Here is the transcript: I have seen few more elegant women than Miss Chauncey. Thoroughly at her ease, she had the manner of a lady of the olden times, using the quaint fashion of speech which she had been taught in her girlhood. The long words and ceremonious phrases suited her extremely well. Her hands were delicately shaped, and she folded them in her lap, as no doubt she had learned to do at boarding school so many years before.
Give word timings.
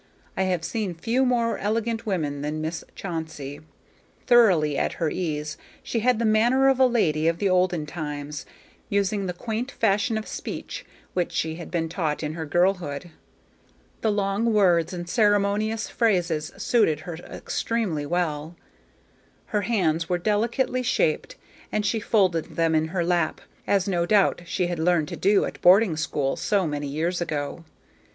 I 0.35 0.45
have 0.49 0.63
seen 0.65 0.95
few 0.95 1.23
more 1.27 1.59
elegant 1.59 2.07
women 2.07 2.41
than 2.41 2.59
Miss 2.59 2.83
Chauncey. 2.95 3.59
Thoroughly 4.25 4.75
at 4.75 4.93
her 4.93 5.11
ease, 5.11 5.57
she 5.83 5.99
had 5.99 6.17
the 6.17 6.25
manner 6.25 6.69
of 6.69 6.79
a 6.79 6.87
lady 6.87 7.27
of 7.27 7.37
the 7.37 7.49
olden 7.49 7.85
times, 7.85 8.43
using 8.89 9.27
the 9.27 9.31
quaint 9.33 9.69
fashion 9.69 10.17
of 10.17 10.27
speech 10.27 10.87
which 11.13 11.31
she 11.31 11.57
had 11.57 11.69
been 11.69 11.87
taught 11.87 12.23
in 12.23 12.33
her 12.33 12.47
girlhood. 12.47 13.11
The 14.01 14.11
long 14.11 14.51
words 14.51 14.91
and 14.91 15.07
ceremonious 15.07 15.87
phrases 15.87 16.51
suited 16.57 17.01
her 17.01 17.17
extremely 17.17 18.07
well. 18.07 18.55
Her 19.45 19.61
hands 19.61 20.09
were 20.09 20.17
delicately 20.17 20.81
shaped, 20.81 21.35
and 21.71 21.85
she 21.85 21.99
folded 21.99 22.55
them 22.55 22.73
in 22.73 22.87
her 22.87 23.05
lap, 23.05 23.39
as 23.67 23.87
no 23.87 24.07
doubt 24.07 24.41
she 24.47 24.65
had 24.65 24.79
learned 24.79 25.09
to 25.09 25.15
do 25.15 25.45
at 25.45 25.61
boarding 25.61 25.95
school 25.95 26.35
so 26.37 26.65
many 26.65 26.87
years 26.87 27.19
before. 27.19 27.65